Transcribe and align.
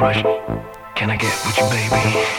rush. 0.00 0.22
Can 0.96 1.10
I 1.10 1.16
get 1.16 1.32
with 1.44 1.58
you, 1.58 1.64
baby? 1.68 2.29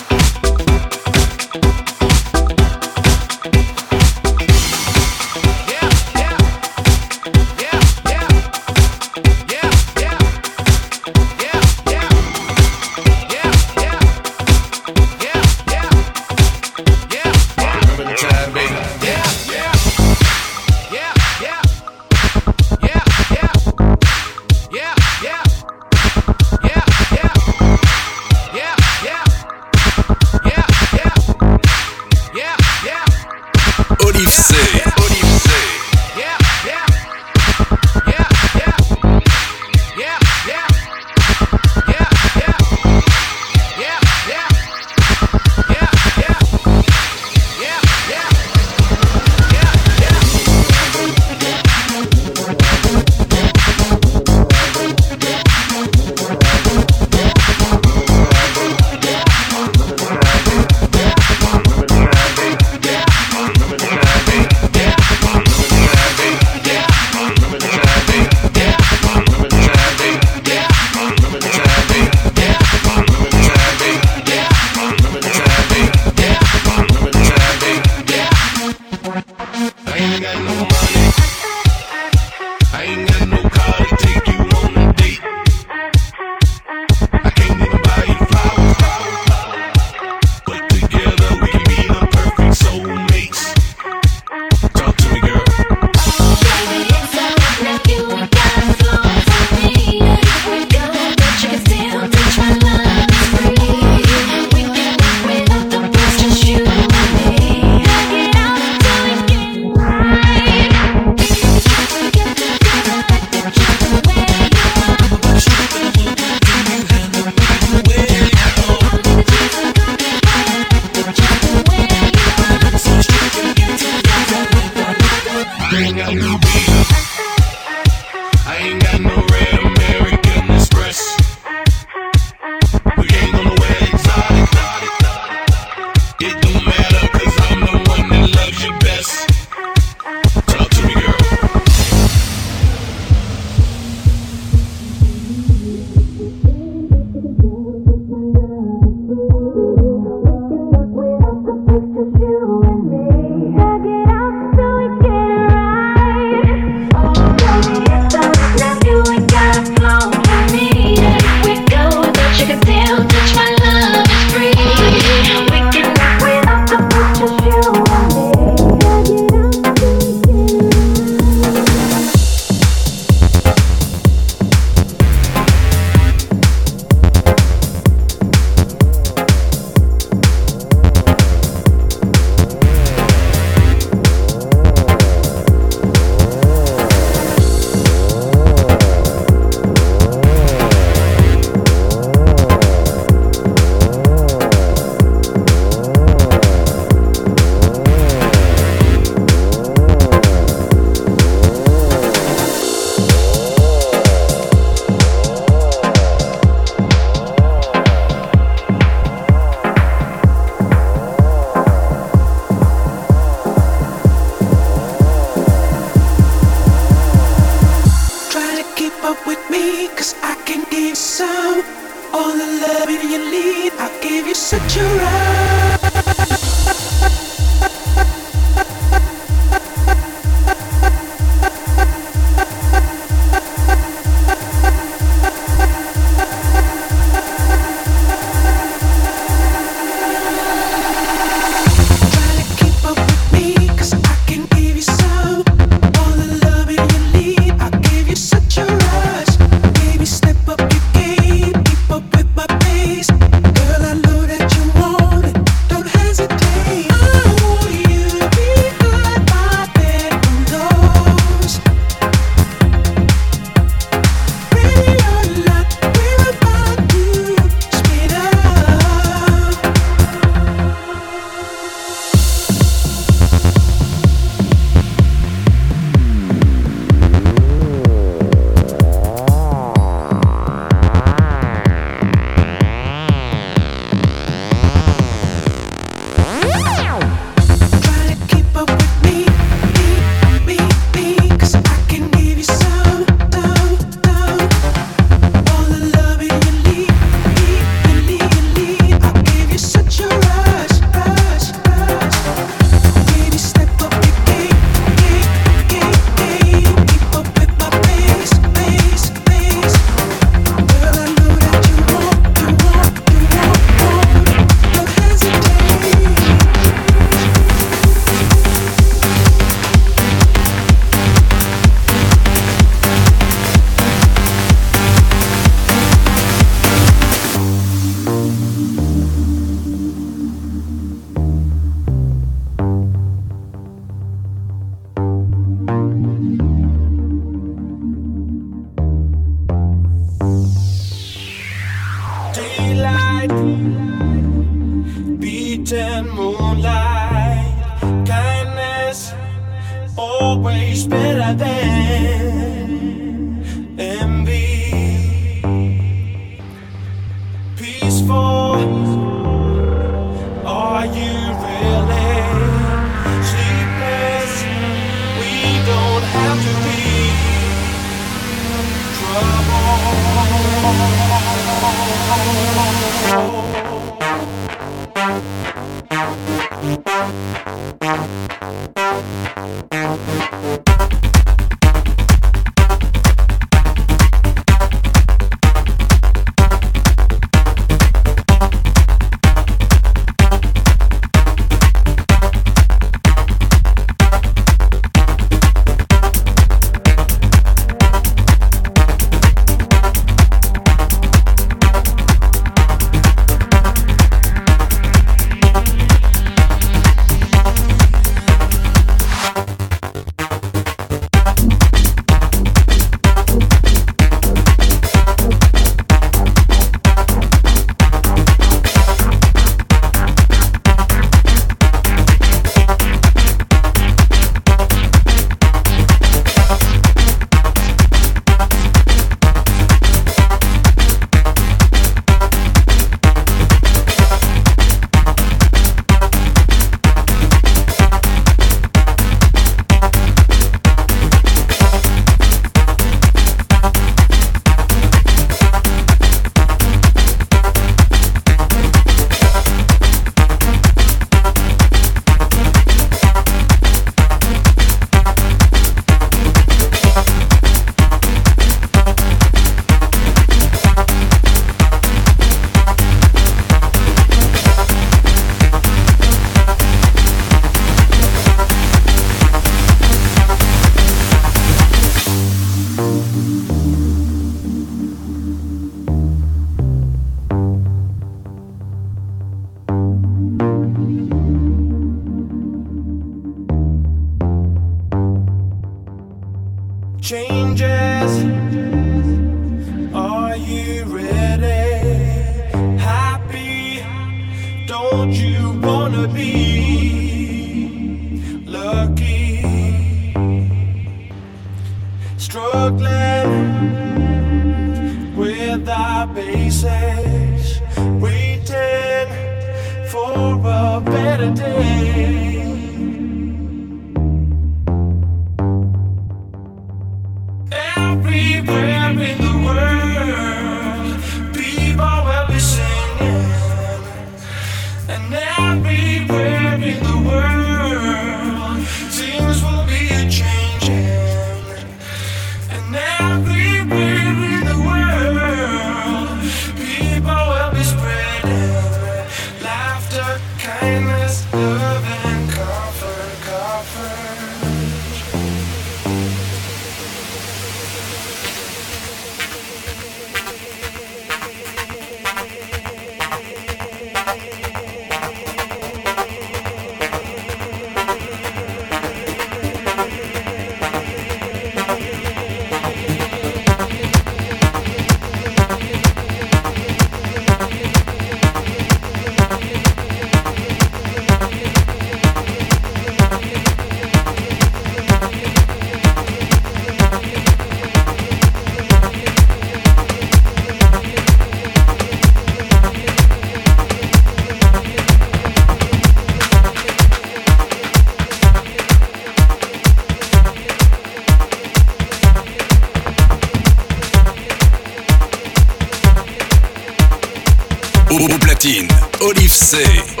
Orifsei. 599.01 600.00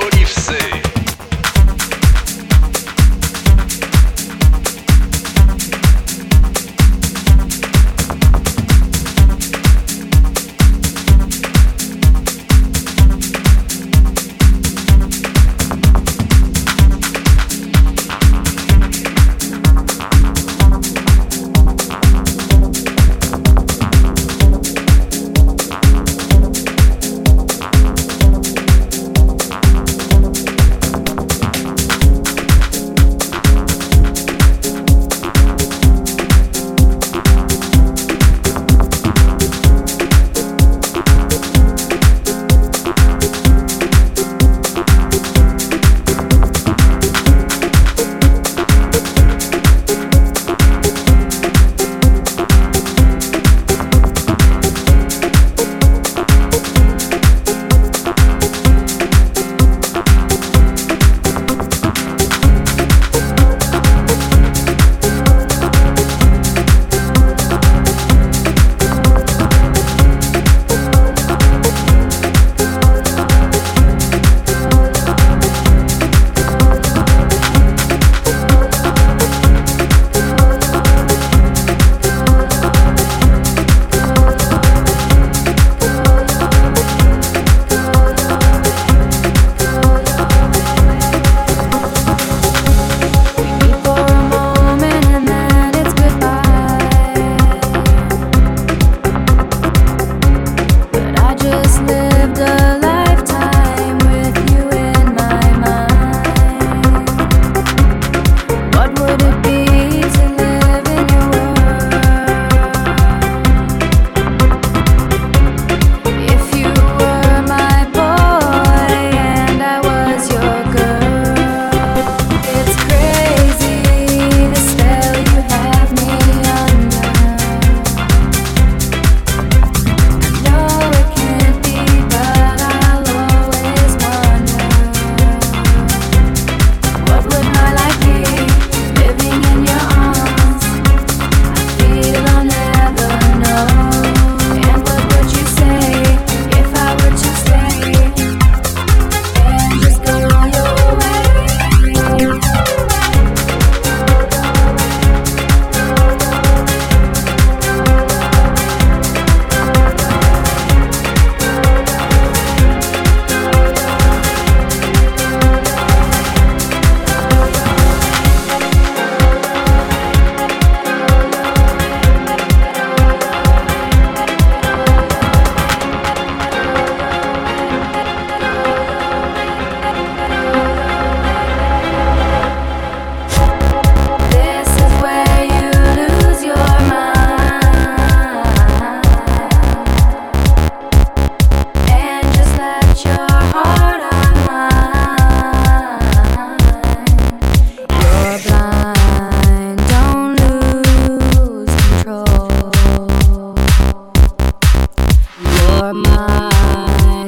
high. 206.31 207.20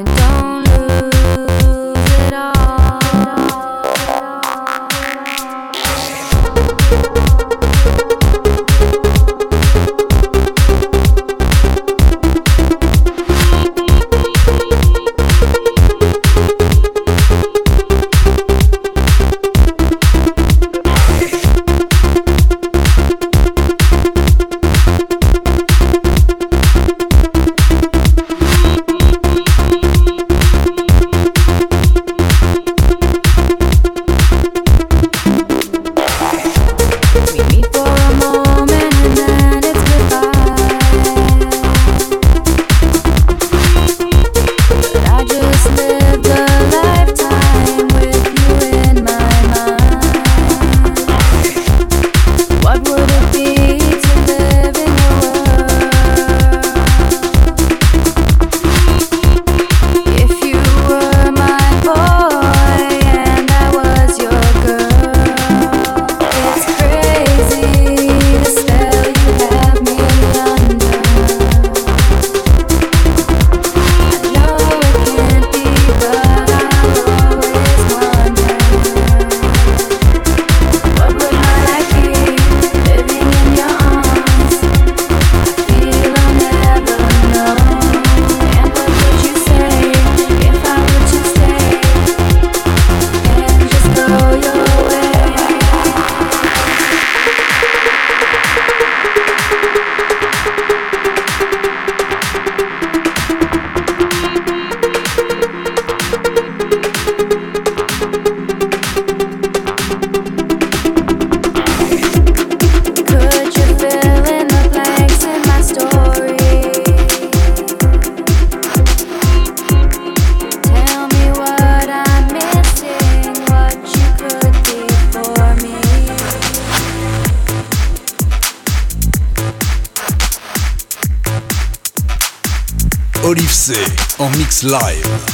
Live. 134.63 135.32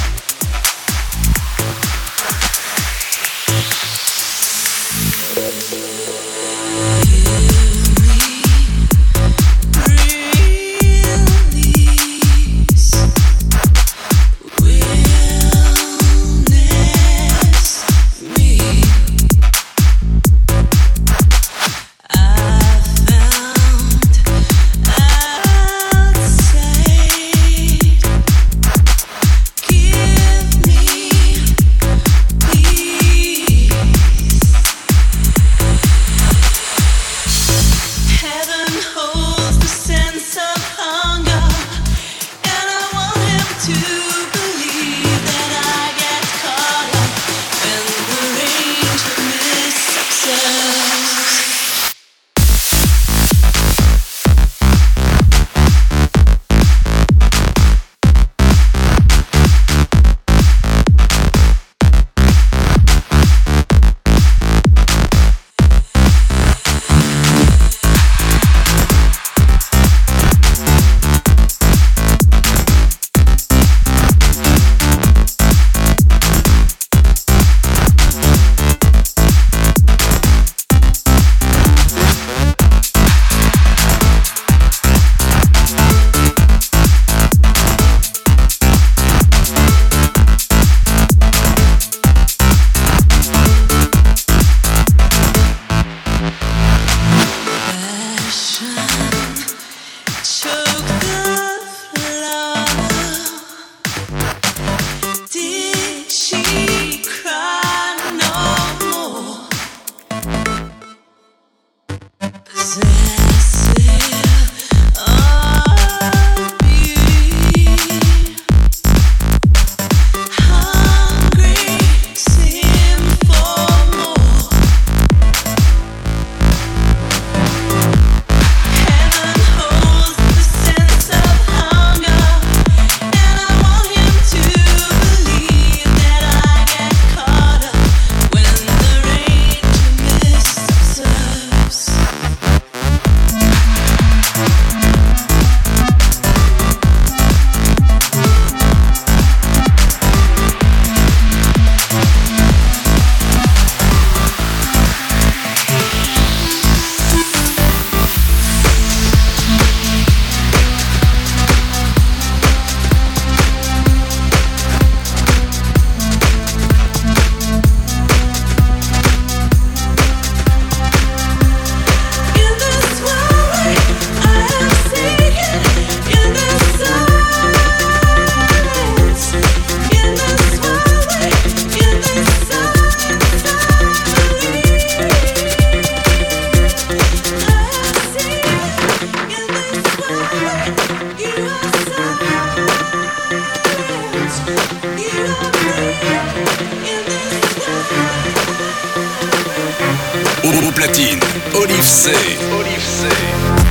Au 200.49 200.71
platine, 200.71 201.19
Olive 201.53 201.83
C. 201.83 202.09
Olive 202.51 202.83
C. 202.83 203.68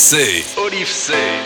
C. 0.00 0.42
Olive 0.56 0.86
C. 0.86 1.39